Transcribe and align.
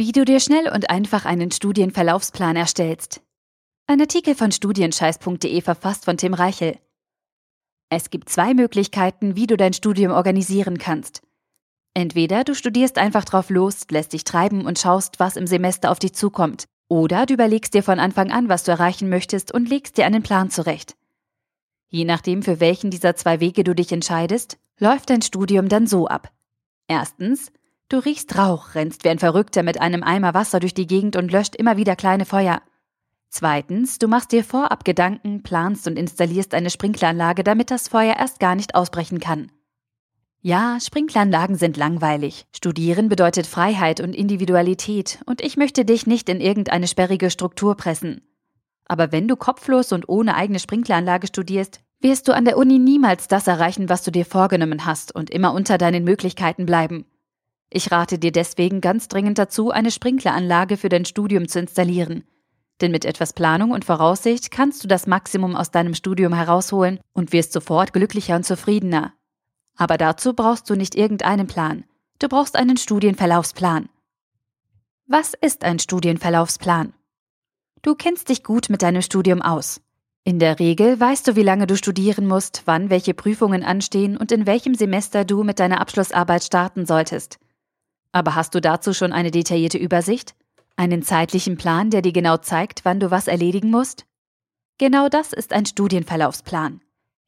Wie 0.00 0.12
du 0.12 0.24
dir 0.24 0.38
schnell 0.38 0.68
und 0.68 0.90
einfach 0.90 1.24
einen 1.24 1.50
Studienverlaufsplan 1.50 2.54
erstellst. 2.54 3.20
Ein 3.88 4.00
Artikel 4.00 4.36
von 4.36 4.52
studienscheiß.de 4.52 5.60
verfasst 5.60 6.04
von 6.04 6.16
Tim 6.16 6.34
Reichel. 6.34 6.78
Es 7.90 8.08
gibt 8.10 8.28
zwei 8.28 8.54
Möglichkeiten, 8.54 9.34
wie 9.34 9.48
du 9.48 9.56
dein 9.56 9.72
Studium 9.72 10.12
organisieren 10.12 10.78
kannst. 10.78 11.22
Entweder 11.94 12.44
du 12.44 12.54
studierst 12.54 12.96
einfach 12.96 13.24
drauf 13.24 13.50
los, 13.50 13.86
lässt 13.90 14.12
dich 14.12 14.22
treiben 14.22 14.66
und 14.66 14.78
schaust, 14.78 15.18
was 15.18 15.34
im 15.34 15.48
Semester 15.48 15.90
auf 15.90 15.98
dich 15.98 16.12
zukommt. 16.12 16.66
Oder 16.86 17.26
du 17.26 17.34
überlegst 17.34 17.74
dir 17.74 17.82
von 17.82 17.98
Anfang 17.98 18.30
an, 18.30 18.48
was 18.48 18.62
du 18.62 18.70
erreichen 18.70 19.08
möchtest 19.08 19.52
und 19.52 19.68
legst 19.68 19.98
dir 19.98 20.06
einen 20.06 20.22
Plan 20.22 20.48
zurecht. 20.48 20.94
Je 21.88 22.04
nachdem, 22.04 22.44
für 22.44 22.60
welchen 22.60 22.92
dieser 22.92 23.16
zwei 23.16 23.40
Wege 23.40 23.64
du 23.64 23.74
dich 23.74 23.90
entscheidest, 23.90 24.58
läuft 24.78 25.10
dein 25.10 25.22
Studium 25.22 25.68
dann 25.68 25.88
so 25.88 26.06
ab. 26.06 26.30
Erstens, 26.86 27.50
Du 27.90 27.96
riechst 27.96 28.36
Rauch, 28.36 28.74
rennst 28.74 29.04
wie 29.04 29.08
ein 29.08 29.18
Verrückter 29.18 29.62
mit 29.62 29.80
einem 29.80 30.02
Eimer 30.02 30.34
Wasser 30.34 30.60
durch 30.60 30.74
die 30.74 30.86
Gegend 30.86 31.16
und 31.16 31.32
löscht 31.32 31.56
immer 31.56 31.78
wieder 31.78 31.96
kleine 31.96 32.26
Feuer. 32.26 32.60
Zweitens, 33.30 33.98
du 33.98 34.08
machst 34.08 34.32
dir 34.32 34.44
vorab 34.44 34.84
Gedanken, 34.84 35.42
planst 35.42 35.86
und 35.86 35.98
installierst 35.98 36.52
eine 36.52 36.68
Sprinkleranlage, 36.68 37.44
damit 37.44 37.70
das 37.70 37.88
Feuer 37.88 38.16
erst 38.18 38.40
gar 38.40 38.56
nicht 38.56 38.74
ausbrechen 38.74 39.20
kann. 39.20 39.50
Ja, 40.42 40.78
Sprinkleranlagen 40.80 41.56
sind 41.56 41.78
langweilig. 41.78 42.46
Studieren 42.54 43.08
bedeutet 43.08 43.46
Freiheit 43.46 44.00
und 44.00 44.14
Individualität, 44.14 45.20
und 45.24 45.40
ich 45.40 45.56
möchte 45.56 45.86
dich 45.86 46.06
nicht 46.06 46.28
in 46.28 46.40
irgendeine 46.42 46.88
sperrige 46.88 47.30
Struktur 47.30 47.74
pressen. 47.74 48.20
Aber 48.84 49.12
wenn 49.12 49.28
du 49.28 49.36
kopflos 49.36 49.92
und 49.92 50.08
ohne 50.08 50.34
eigene 50.34 50.58
Sprinkleranlage 50.58 51.26
studierst, 51.26 51.80
wirst 52.00 52.28
du 52.28 52.32
an 52.34 52.44
der 52.44 52.58
Uni 52.58 52.78
niemals 52.78 53.28
das 53.28 53.46
erreichen, 53.46 53.88
was 53.88 54.02
du 54.02 54.10
dir 54.10 54.26
vorgenommen 54.26 54.84
hast 54.84 55.14
und 55.14 55.30
immer 55.30 55.54
unter 55.54 55.78
deinen 55.78 56.04
Möglichkeiten 56.04 56.66
bleiben. 56.66 57.06
Ich 57.70 57.92
rate 57.92 58.18
dir 58.18 58.32
deswegen 58.32 58.80
ganz 58.80 59.08
dringend 59.08 59.38
dazu, 59.38 59.70
eine 59.70 59.90
Sprinkleranlage 59.90 60.76
für 60.76 60.88
dein 60.88 61.04
Studium 61.04 61.48
zu 61.48 61.60
installieren. 61.60 62.24
Denn 62.80 62.92
mit 62.92 63.04
etwas 63.04 63.32
Planung 63.32 63.72
und 63.72 63.84
Voraussicht 63.84 64.50
kannst 64.50 64.82
du 64.84 64.88
das 64.88 65.06
Maximum 65.06 65.56
aus 65.56 65.70
deinem 65.70 65.94
Studium 65.94 66.32
herausholen 66.32 67.00
und 67.12 67.32
wirst 67.32 67.52
sofort 67.52 67.92
glücklicher 67.92 68.36
und 68.36 68.44
zufriedener. 68.44 69.12
Aber 69.76 69.98
dazu 69.98 70.32
brauchst 70.32 70.70
du 70.70 70.76
nicht 70.76 70.94
irgendeinen 70.94 71.46
Plan. 71.46 71.84
Du 72.18 72.28
brauchst 72.28 72.56
einen 72.56 72.76
Studienverlaufsplan. 72.76 73.88
Was 75.06 75.34
ist 75.40 75.64
ein 75.64 75.78
Studienverlaufsplan? 75.78 76.94
Du 77.82 77.94
kennst 77.94 78.28
dich 78.28 78.44
gut 78.44 78.70
mit 78.70 78.82
deinem 78.82 79.02
Studium 79.02 79.42
aus. 79.42 79.80
In 80.24 80.38
der 80.38 80.58
Regel 80.58 80.98
weißt 80.98 81.28
du, 81.28 81.36
wie 81.36 81.42
lange 81.42 81.66
du 81.66 81.76
studieren 81.76 82.26
musst, 82.26 82.62
wann 82.66 82.90
welche 82.90 83.14
Prüfungen 83.14 83.62
anstehen 83.62 84.16
und 84.16 84.32
in 84.32 84.46
welchem 84.46 84.74
Semester 84.74 85.24
du 85.24 85.44
mit 85.44 85.58
deiner 85.58 85.80
Abschlussarbeit 85.80 86.44
starten 86.44 86.86
solltest. 86.86 87.38
Aber 88.12 88.34
hast 88.34 88.54
du 88.54 88.60
dazu 88.60 88.92
schon 88.92 89.12
eine 89.12 89.30
detaillierte 89.30 89.78
Übersicht? 89.78 90.34
Einen 90.76 91.02
zeitlichen 91.02 91.56
Plan, 91.56 91.90
der 91.90 92.02
dir 92.02 92.12
genau 92.12 92.36
zeigt, 92.36 92.84
wann 92.84 93.00
du 93.00 93.10
was 93.10 93.28
erledigen 93.28 93.70
musst? 93.70 94.06
Genau 94.78 95.08
das 95.08 95.32
ist 95.32 95.52
ein 95.52 95.66
Studienverlaufsplan. 95.66 96.80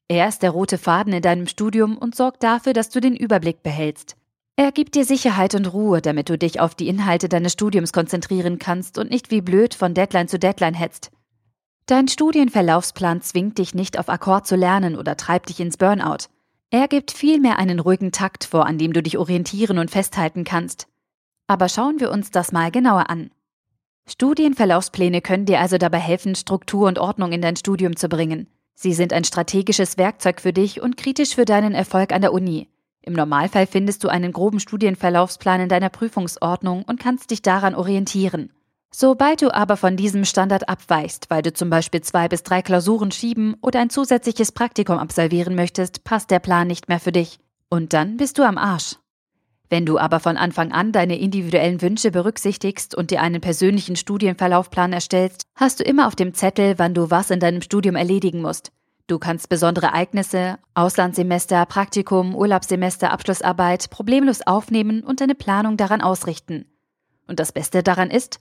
Er 0.09 0.29
ist 0.29 0.43
der 0.43 0.51
rote 0.51 0.79
Faden 0.79 1.13
in 1.13 1.23
deinem 1.23 1.47
Studium 1.47 1.99
und 1.99 2.15
sorgt 2.15 2.43
dafür, 2.43 2.73
dass 2.73 2.91
du 2.91 3.01
den 3.01 3.17
Überblick 3.17 3.63
behältst. 3.63 4.17
Er 4.57 4.73
gibt 4.73 4.95
dir 4.95 5.05
Sicherheit 5.05 5.55
und 5.55 5.73
Ruhe, 5.73 6.01
damit 6.03 6.29
du 6.29 6.37
dich 6.37 6.61
auf 6.61 6.75
die 6.75 6.89
Inhalte 6.89 7.29
deines 7.29 7.53
Studiums 7.53 7.93
konzentrieren 7.93 8.59
kannst 8.59 8.99
und 8.99 9.11
nicht 9.11 9.31
wie 9.31 9.41
blöd 9.41 9.75
von 9.75 9.95
Deadline 9.95 10.29
zu 10.29 10.39
Deadline 10.39 10.75
hetzt. 10.75 11.11
Dein 11.87 12.09
Studienverlaufsplan 12.09 13.23
zwingt 13.23 13.59
dich 13.59 13.75
nicht 13.75 13.99
auf 13.99 14.09
Akkord 14.09 14.47
zu 14.47 14.57
lernen 14.57 14.97
oder 14.97 15.17
treibt 15.17 15.49
dich 15.49 15.61
ins 15.61 15.77
Burnout. 15.77 16.29
Er 16.73 16.87
gibt 16.87 17.11
vielmehr 17.11 17.59
einen 17.59 17.81
ruhigen 17.81 18.13
Takt 18.13 18.45
vor, 18.45 18.65
an 18.67 18.79
dem 18.79 18.93
du 18.93 19.03
dich 19.03 19.19
orientieren 19.19 19.79
und 19.79 19.91
festhalten 19.91 20.45
kannst. 20.45 20.87
Aber 21.49 21.69
schauen 21.69 21.99
wir 21.99 22.13
uns 22.13 22.31
das 22.31 22.53
mal 22.53 22.71
genauer 22.71 23.11
an. 23.11 23.33
Studienverlaufspläne 24.07 25.21
können 25.21 25.47
dir 25.47 25.59
also 25.59 25.79
dabei 25.79 25.99
helfen, 25.99 26.37
Struktur 26.37 26.87
und 26.87 27.01
Ordnung 27.01 27.33
in 27.33 27.43
dein 27.43 27.57
Studium 27.57 27.97
zu 27.97 28.09
bringen. 28.09 28.47
Sie 28.75 28.93
sind 28.93 29.13
ein 29.13 29.25
strategisches 29.25 29.99
Werkzeug 29.99 30.41
für 30.41 30.53
dich 30.53 30.81
und 30.81 30.97
kritisch 30.97 31.35
für 31.35 31.45
deinen 31.45 31.75
Erfolg 31.75 32.13
an 32.13 32.23
der 32.23 32.33
Uni. 32.33 32.69
Im 33.03 33.15
Normalfall 33.15 33.67
findest 33.67 34.05
du 34.05 34.09
einen 34.09 34.33
groben 34.33 34.61
Studienverlaufsplan 34.61 35.63
in 35.63 35.69
deiner 35.69 35.89
Prüfungsordnung 35.89 36.85
und 36.85 37.01
kannst 37.01 37.33
dich 37.33 37.43
daran 37.43 37.75
orientieren. 37.75 38.53
Sobald 38.93 39.41
du 39.41 39.55
aber 39.55 39.77
von 39.77 39.97
diesem 39.97 40.25
Standard 40.25 40.69
abweichst, 40.69 41.31
weil 41.31 41.43
du 41.43 41.53
zum 41.53 41.71
Beispiel 41.71 42.01
zwei 42.01 42.29
bis 42.29 42.43
drei 42.43 42.61
Klausuren 42.61 43.13
schieben 43.13 43.57
oder 43.63 43.81
ein 43.81 43.91
zusätzliches 43.91 44.51
Praktikum 44.51 44.99
absolvieren 44.99 45.55
möchtest, 45.55 46.03
passt 46.03 46.31
der 46.31 46.41
Plan 46.41 46.67
nicht 46.67 46.89
mehr 46.89 46.99
für 46.99 47.13
dich. 47.13 47.39
Und 47.69 47.93
dann 47.93 48.17
bist 48.17 48.39
du 48.39 48.43
am 48.43 48.59
Arsch. 48.59 48.97
Wenn 49.69 49.87
du 49.87 49.99
aber 49.99 50.19
von 50.19 50.37
Anfang 50.37 50.73
an 50.73 50.91
deine 50.91 51.21
individuellen 51.21 51.81
Wünsche 51.81 52.11
berücksichtigst 52.11 52.97
und 52.97 53.13
dir 53.13 53.23
einen 53.23 53.41
persönlichen 53.41 53.95
Studienverlaufplan 53.95 54.93
erstellst, 54.93 55.45
hast 55.55 55.79
du 55.79 55.85
immer 55.85 56.09
auf 56.09 56.17
dem 56.17 56.35
Zettel, 56.35 56.75
wann 56.79 56.93
du 56.93 57.13
was 57.13 57.31
in 57.31 57.39
deinem 57.39 57.63
Studium 57.63 57.95
erledigen 57.95 58.43
musst. 58.43 58.73
Du 59.07 59.21
kannst 59.21 59.49
besondere 59.49 59.87
Ereignisse, 59.87 60.59
Auslandssemester, 60.75 61.65
Praktikum, 61.67 62.35
Urlaubssemester, 62.35 63.13
Abschlussarbeit 63.13 63.91
problemlos 63.91 64.45
aufnehmen 64.45 65.05
und 65.05 65.21
deine 65.21 65.37
Planung 65.37 65.77
daran 65.77 66.01
ausrichten. 66.01 66.67
Und 67.29 67.39
das 67.39 67.53
Beste 67.53 67.85
daran 67.85 68.11
ist, 68.11 68.41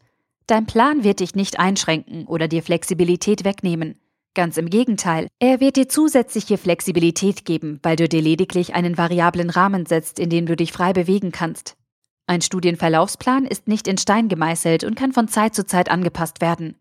Dein 0.50 0.66
Plan 0.66 1.04
wird 1.04 1.20
dich 1.20 1.36
nicht 1.36 1.60
einschränken 1.60 2.26
oder 2.26 2.48
dir 2.48 2.64
Flexibilität 2.64 3.44
wegnehmen. 3.44 4.00
Ganz 4.34 4.58
im 4.58 4.72
Gegenteil, 4.72 5.28
er 5.38 5.60
wird 5.60 5.76
dir 5.76 5.88
zusätzliche 5.90 6.58
Flexibilität 6.58 7.46
geben, 7.46 7.80
weil 7.84 7.96
du 7.96 8.10
dir 8.10 8.24
lediglich 8.24 8.74
einen 8.74 8.98
variablen 8.98 9.52
Rahmen 9.52 9.86
setzt, 9.86 10.18
in 10.18 10.32
dem 10.32 10.48
du 10.48 10.56
dich 10.56 10.72
frei 10.72 10.92
bewegen 10.92 11.32
kannst. 11.32 11.78
Ein 12.26 12.42
Studienverlaufsplan 12.42 13.46
ist 13.46 13.68
nicht 13.68 13.88
in 13.88 14.00
Stein 14.00 14.28
gemeißelt 14.28 14.84
und 14.84 14.96
kann 14.96 15.14
von 15.14 15.28
Zeit 15.28 15.54
zu 15.54 15.68
Zeit 15.68 15.92
angepasst 15.92 16.42
werden. 16.42 16.76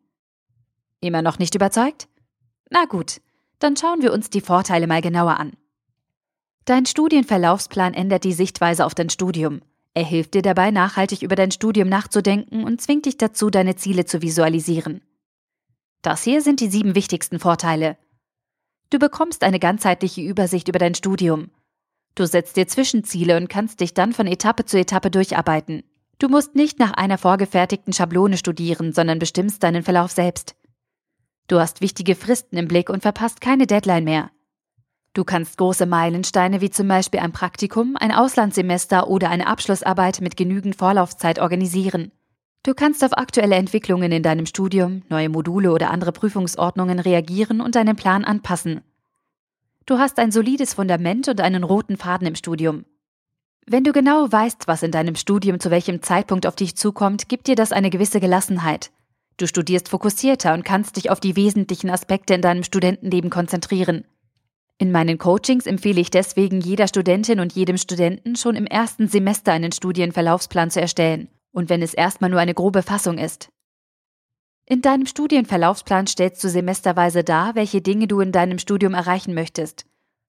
Immer 1.03 1.21
noch 1.21 1.39
nicht 1.39 1.55
überzeugt? 1.55 2.09
Na 2.71 2.87
gut, 2.87 3.21
dann 3.59 3.77
schauen 3.77 4.01
wir 4.01 4.15
uns 4.15 4.31
die 4.31 4.41
Vorteile 4.41 4.87
mal 4.87 5.03
genauer 5.03 5.39
an. 5.39 5.53
Dein 6.65 6.87
Studienverlaufsplan 6.87 7.93
ändert 7.93 8.25
die 8.25 8.33
Sichtweise 8.33 8.87
auf 8.87 8.95
dein 8.95 9.11
Studium. 9.11 9.61
Er 9.99 10.05
hilft 10.05 10.35
dir 10.35 10.43
dabei, 10.43 10.71
nachhaltig 10.71 11.23
über 11.23 11.35
dein 11.35 11.51
Studium 11.51 11.89
nachzudenken 11.89 12.63
und 12.63 12.81
zwingt 12.81 13.07
dich 13.07 13.19
dazu, 13.19 13.51
deine 13.51 13.75
Ziele 13.75 14.05
zu 14.05 14.23
visualisieren. 14.23 15.01
Das 16.03 16.23
hier 16.23 16.41
sind 16.41 16.61
die 16.61 16.69
sieben 16.69 16.95
wichtigsten 16.95 17.41
Vorteile. 17.41 17.99
Du 18.91 19.01
bekommst 19.01 19.43
eine 19.43 19.59
ganzheitliche 19.59 20.21
Übersicht 20.21 20.69
über 20.69 20.79
dein 20.79 20.95
Studium. 20.95 21.51
Du 22.15 22.29
setzt 22.29 22.57
dir 22.57 22.69
Zwischenziele 22.69 23.37
und 23.37 23.49
kannst 23.49 23.81
dich 23.81 23.93
dann 23.93 24.13
von 24.13 24.29
Etappe 24.29 24.65
zu 24.65 24.79
Etappe 24.79 25.11
durcharbeiten. 25.11 25.83
Du 26.21 26.29
musst 26.29 26.55
nicht 26.55 26.79
nach 26.79 26.93
einer 26.93 27.19
vorgefertigten 27.19 27.93
Schablone 27.93 28.37
studieren, 28.37 28.93
sondern 28.93 29.19
bestimmst 29.19 29.65
deinen 29.65 29.83
Verlauf 29.83 30.13
selbst. 30.13 30.55
Du 31.49 31.59
hast 31.59 31.81
wichtige 31.81 32.15
Fristen 32.15 32.57
im 32.57 32.69
Blick 32.69 32.89
und 32.89 33.03
verpasst 33.03 33.41
keine 33.41 33.67
Deadline 33.67 34.05
mehr. 34.05 34.31
Du 35.19 35.25
kannst 35.25 35.59
große 35.59 35.85
Meilensteine 35.85 36.61
wie 36.61 36.71
zum 36.71 36.87
Beispiel 36.87 37.19
ein 37.19 37.33
Praktikum, 37.33 37.97
ein 37.99 38.13
Auslandssemester 38.13 39.09
oder 39.09 39.31
eine 39.31 39.49
Abschlussarbeit 39.49 40.21
mit 40.21 40.37
genügend 40.37 40.77
Vorlaufzeit 40.77 41.41
organisieren. 41.41 42.13
Du 42.63 42.73
kannst 42.73 43.03
auf 43.03 43.19
aktuelle 43.19 43.57
Entwicklungen 43.57 44.13
in 44.13 44.23
deinem 44.23 44.47
Studium, 44.47 45.03
neue 45.09 45.29
Module 45.29 45.73
oder 45.73 45.91
andere 45.91 46.13
Prüfungsordnungen 46.13 47.01
reagieren 47.01 47.61
und 47.61 47.75
deinen 47.75 47.97
Plan 47.97 48.25
anpassen. 48.25 48.83
Du 49.87 49.99
hast 49.99 50.21
ein 50.21 50.31
solides 50.31 50.75
Fundament 50.75 51.27
und 51.27 51.41
einen 51.41 51.65
roten 51.65 51.97
Faden 51.97 52.29
im 52.29 52.37
Studium. 52.37 52.85
Wenn 53.67 53.83
du 53.83 53.91
genau 53.91 54.31
weißt, 54.31 54.69
was 54.69 54.85
in 54.85 54.93
deinem 54.93 55.17
Studium 55.17 55.59
zu 55.59 55.73
welchem 55.73 56.01
Zeitpunkt 56.01 56.47
auf 56.47 56.55
dich 56.55 56.77
zukommt, 56.77 57.29
gibt 57.29 57.49
dir 57.49 57.57
das 57.57 57.73
eine 57.73 57.91
gewisse 57.91 58.21
Gelassenheit. 58.21 58.93
Du 59.37 59.49
studierst 59.49 59.89
fokussierter 59.89 60.55
und 60.55 60.65
kannst 60.65 60.95
dich 60.95 61.11
auf 61.11 61.19
die 61.19 61.35
wesentlichen 61.35 61.91
Aspekte 61.91 62.35
in 62.35 62.41
deinem 62.41 62.63
Studentenleben 62.63 63.31
konzentrieren. 63.31 64.05
In 64.81 64.93
meinen 64.93 65.19
Coachings 65.19 65.67
empfehle 65.67 66.01
ich 66.01 66.11
deswegen 66.11 66.61
jeder 66.61 66.87
Studentin 66.87 67.41
und 67.41 67.53
jedem 67.53 67.77
Studenten 67.77 68.37
schon 68.37 68.55
im 68.55 68.65
ersten 68.65 69.09
Semester 69.09 69.53
einen 69.53 69.73
Studienverlaufsplan 69.73 70.71
zu 70.71 70.81
erstellen, 70.81 71.29
und 71.51 71.69
wenn 71.69 71.83
es 71.83 71.95
erstmal 71.95 72.31
nur 72.31 72.39
eine 72.39 72.55
grobe 72.55 72.83
Fassung 72.83 73.19
ist. 73.19 73.49
In 74.67 74.81
deinem 74.81 75.07
Studienverlaufsplan 75.07 76.07
stellst 76.07 76.45
du 76.45 76.49
semesterweise 76.49 77.25
dar, 77.25 77.57
welche 77.57 77.81
Dinge 77.81 78.07
du 78.07 78.21
in 78.21 78.31
deinem 78.31 78.61
Studium 78.61 78.95
erreichen 78.95 79.35
möchtest. 79.35 79.85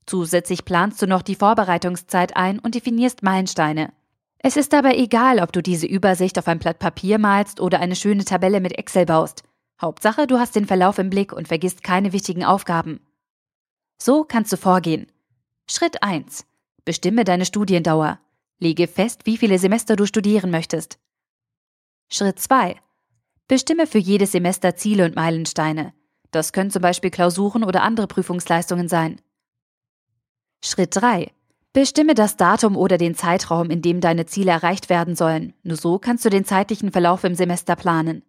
Zusätzlich 0.07 0.65
planst 0.65 0.99
du 1.01 1.05
noch 1.05 1.21
die 1.21 1.35
Vorbereitungszeit 1.35 2.35
ein 2.35 2.57
und 2.57 2.73
definierst 2.73 3.21
Meilensteine. 3.21 3.93
Es 4.39 4.57
ist 4.57 4.73
dabei 4.73 4.95
egal, 4.95 5.39
ob 5.39 5.51
du 5.51 5.61
diese 5.61 5.85
Übersicht 5.85 6.39
auf 6.39 6.47
ein 6.47 6.57
Blatt 6.57 6.79
Papier 6.79 7.19
malst 7.19 7.59
oder 7.59 7.81
eine 7.81 7.95
schöne 7.95 8.25
Tabelle 8.25 8.61
mit 8.61 8.79
Excel 8.79 9.05
baust. 9.05 9.43
Hauptsache, 9.79 10.25
du 10.25 10.39
hast 10.39 10.55
den 10.55 10.65
Verlauf 10.65 10.97
im 10.97 11.11
Blick 11.11 11.33
und 11.33 11.47
vergisst 11.47 11.83
keine 11.83 12.13
wichtigen 12.13 12.45
Aufgaben. 12.45 13.01
So 14.01 14.23
kannst 14.23 14.53
du 14.53 14.57
vorgehen. 14.57 15.11
Schritt 15.69 16.01
1. 16.01 16.45
Bestimme 16.85 17.25
deine 17.25 17.45
Studiendauer. 17.45 18.19
Lege 18.57 18.87
fest, 18.87 19.25
wie 19.25 19.37
viele 19.37 19.59
Semester 19.59 19.95
du 19.95 20.05
studieren 20.05 20.51
möchtest. 20.51 20.99
Schritt 22.09 22.39
2. 22.39 22.79
Bestimme 23.47 23.87
für 23.87 23.97
jedes 23.97 24.31
Semester 24.31 24.75
Ziele 24.75 25.05
und 25.05 25.15
Meilensteine. 25.15 25.93
Das 26.31 26.53
können 26.53 26.71
zum 26.71 26.81
Beispiel 26.81 27.11
Klausuren 27.11 27.63
oder 27.63 27.83
andere 27.83 28.07
Prüfungsleistungen 28.07 28.87
sein. 28.87 29.19
Schritt 30.63 30.95
3. 30.95 31.31
Bestimme 31.73 32.15
das 32.15 32.37
Datum 32.37 32.77
oder 32.77 32.97
den 32.97 33.15
Zeitraum, 33.15 33.69
in 33.69 33.81
dem 33.81 34.01
deine 34.01 34.25
Ziele 34.25 34.51
erreicht 34.51 34.89
werden 34.89 35.15
sollen. 35.15 35.53
Nur 35.63 35.77
so 35.77 35.99
kannst 35.99 36.25
du 36.25 36.29
den 36.29 36.45
zeitlichen 36.45 36.91
Verlauf 36.91 37.23
im 37.23 37.35
Semester 37.35 37.75
planen. 37.75 38.23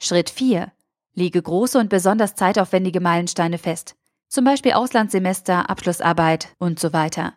Schritt 0.00 0.30
4. 0.30 0.72
Lege 1.14 1.42
große 1.42 1.78
und 1.78 1.90
besonders 1.90 2.34
zeitaufwendige 2.34 3.00
Meilensteine 3.00 3.58
fest. 3.58 3.97
Zum 4.28 4.44
Beispiel 4.44 4.72
Auslandssemester, 4.72 5.70
Abschlussarbeit 5.70 6.54
und 6.58 6.78
so 6.78 6.92
weiter. 6.92 7.32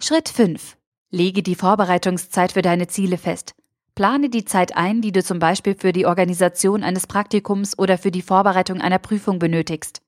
Schritt 0.00 0.30
5. 0.30 0.78
Lege 1.10 1.42
die 1.42 1.54
Vorbereitungszeit 1.54 2.52
für 2.52 2.62
deine 2.62 2.86
Ziele 2.86 3.18
fest. 3.18 3.54
Plane 3.94 4.30
die 4.30 4.46
Zeit 4.46 4.76
ein, 4.78 5.02
die 5.02 5.12
du 5.12 5.22
zum 5.22 5.40
Beispiel 5.40 5.74
für 5.74 5.92
die 5.92 6.06
Organisation 6.06 6.82
eines 6.82 7.06
Praktikums 7.06 7.78
oder 7.78 7.98
für 7.98 8.10
die 8.10 8.22
Vorbereitung 8.22 8.80
einer 8.80 8.98
Prüfung 8.98 9.38
benötigst. 9.38 10.00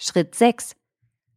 Schritt 0.00 0.34
6. 0.34 0.74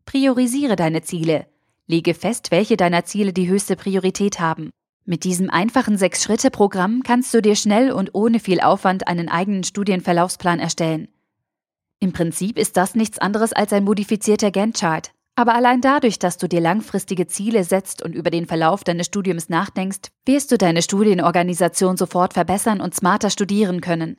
Priorisiere 0.06 0.78
deine 0.78 1.02
Ziele. 1.02 1.48
Lege 1.88 2.14
fest, 2.14 2.52
welche 2.52 2.78
deiner 2.78 3.04
Ziele 3.04 3.34
die 3.34 3.50
höchste 3.50 3.76
Priorität 3.76 4.40
haben. 4.40 4.70
Mit 5.04 5.26
diesem 5.26 5.50
einfachen 5.50 5.98
Sechs-Schritte-Programm 5.98 7.04
kannst 7.04 7.34
du 7.34 7.42
dir 7.42 7.58
schnell 7.58 7.92
und 7.92 8.12
ohne 8.14 8.40
viel 8.40 8.62
Aufwand 8.62 9.10
einen 9.10 9.28
eigenen 9.28 9.66
Studienverlaufsplan 9.66 10.60
erstellen. 10.60 11.10
Im 12.04 12.12
Prinzip 12.12 12.58
ist 12.58 12.76
das 12.76 12.96
nichts 12.96 13.18
anderes 13.18 13.54
als 13.54 13.72
ein 13.72 13.86
modifizierter 13.86 14.52
Gantt-Chart. 14.52 15.14
Aber 15.36 15.56
allein 15.56 15.80
dadurch, 15.80 16.20
dass 16.20 16.38
du 16.38 16.50
dir 16.50 16.60
langfristige 16.60 17.28
Ziele 17.28 17.64
setzt 17.64 18.04
und 18.04 18.14
über 18.14 18.30
den 18.30 18.46
Verlauf 18.46 18.84
deines 18.84 19.08
Studiums 19.08 19.48
nachdenkst, 19.48 20.10
wirst 20.26 20.52
du 20.52 20.58
deine 20.58 20.82
Studienorganisation 20.82 21.96
sofort 21.96 22.34
verbessern 22.34 22.82
und 22.82 22.94
smarter 22.94 23.30
studieren 23.30 23.80
können. 23.80 24.18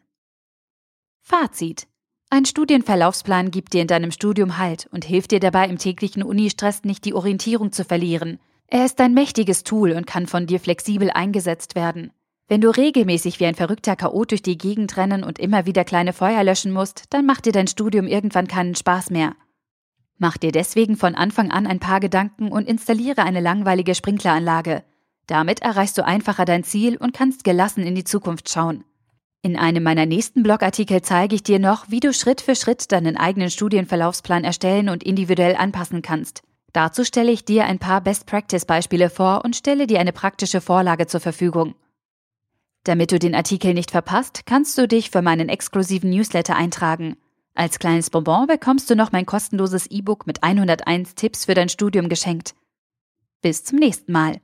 Fazit. 1.21 1.87
Ein 2.31 2.47
Studienverlaufsplan 2.47 3.51
gibt 3.51 3.75
dir 3.75 3.83
in 3.83 3.89
deinem 3.89 4.13
Studium 4.13 4.57
Halt 4.57 4.89
und 4.91 5.05
hilft 5.05 5.33
dir 5.33 5.41
dabei, 5.41 5.69
im 5.69 5.77
täglichen 5.77 6.23
Unistress 6.23 6.85
nicht 6.85 7.05
die 7.05 7.13
Orientierung 7.13 7.71
zu 7.71 7.85
verlieren. 7.85 8.41
Er 8.67 8.87
ist 8.87 8.99
ein 8.99 9.13
mächtiges 9.13 9.63
Tool 9.63 9.93
und 9.93 10.07
kann 10.07 10.27
von 10.27 10.47
dir 10.47 10.59
flexibel 10.59 11.11
eingesetzt 11.11 11.75
werden. 11.75 12.13
Wenn 12.47 12.61
du 12.61 12.69
regelmäßig 12.69 13.41
wie 13.41 13.47
ein 13.47 13.55
verrückter 13.55 13.97
Chaot 13.97 14.31
durch 14.31 14.43
die 14.43 14.59
Gegend 14.59 14.97
rennen 14.99 15.25
und 15.25 15.39
immer 15.39 15.65
wieder 15.65 15.85
kleine 15.85 16.13
Feuer 16.13 16.45
löschen 16.45 16.73
musst, 16.73 17.05
dann 17.11 17.25
macht 17.25 17.47
dir 17.47 17.53
dein 17.53 17.69
Studium 17.69 18.07
irgendwann 18.07 18.47
keinen 18.47 18.75
Spaß 18.75 19.11
mehr. 19.11 19.35
Mach 20.19 20.37
dir 20.37 20.53
deswegen 20.53 20.97
von 20.97 21.15
Anfang 21.15 21.51
an 21.51 21.67
ein 21.67 21.81
paar 21.81 22.01
Gedanken 22.01 22.53
und 22.53 22.69
installiere 22.69 23.23
eine 23.23 23.41
langweilige 23.41 23.95
Sprinkleranlage. 23.95 24.85
Damit 25.27 25.63
erreichst 25.63 25.97
du 25.97 26.05
einfacher 26.05 26.45
dein 26.45 26.65
Ziel 26.65 26.97
und 26.97 27.15
kannst 27.15 27.45
gelassen 27.45 27.83
in 27.83 27.95
die 27.95 28.05
Zukunft 28.05 28.51
schauen. 28.51 28.85
In 29.41 29.57
einem 29.59 29.83
meiner 29.83 30.07
nächsten 30.07 30.43
Blogartikel 30.43 31.03
zeige 31.03 31.35
ich 31.35 31.43
dir 31.43 31.59
noch, 31.59 31.91
wie 31.91 32.01
du 32.01 32.13
Schritt 32.13 32.41
für 32.41 32.57
Schritt 32.57 32.93
deinen 32.93 33.17
eigenen 33.17 33.51
Studienverlaufsplan 33.51 34.45
erstellen 34.45 34.89
und 34.89 35.03
individuell 35.03 35.57
anpassen 35.57 36.03
kannst. 36.03 36.43
Dazu 36.73 37.05
stelle 37.05 37.33
ich 37.33 37.45
dir 37.45 37.65
ein 37.65 37.79
paar 37.79 38.01
Best-Practice-Beispiele 38.01 39.09
vor 39.09 39.45
und 39.45 39.57
stelle 39.57 39.87
dir 39.87 40.01
eine 40.01 40.13
praktische 40.13 40.61
Vorlage 40.61 41.07
zur 41.07 41.21
Verfügung. 41.21 41.75
Damit 42.85 43.13
du 43.13 43.19
den 43.19 43.35
Artikel 43.35 43.73
nicht 43.73 43.91
verpasst, 43.91 44.45
kannst 44.45 44.77
du 44.77 44.87
dich 44.87 45.11
für 45.11 45.23
meinen 45.23 45.49
exklusiven 45.49 46.11
Newsletter 46.11 46.55
eintragen. 46.55 47.17
Als 47.55 47.79
kleines 47.79 48.11
Bonbon 48.11 48.47
bekommst 48.47 48.91
du 48.91 48.97
noch 48.97 49.11
mein 49.11 49.27
kostenloses 49.27 49.87
E-Book 49.87 50.27
mit 50.27 50.43
101 50.43 51.15
Tipps 51.15 51.47
für 51.47 51.55
dein 51.55 51.71
Studium 51.71 52.09
geschenkt. 52.09 52.55
Bis 53.41 53.65
zum 53.65 53.79
nächsten 53.79 54.13
Mal. 54.13 54.41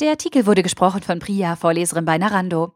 Der 0.00 0.10
Artikel 0.10 0.46
wurde 0.46 0.62
gesprochen 0.62 1.02
von 1.02 1.18
Priya, 1.18 1.56
Vorleserin 1.56 2.04
bei 2.04 2.18
Narando. 2.18 2.74